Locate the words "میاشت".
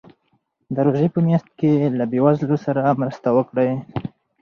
1.27-1.47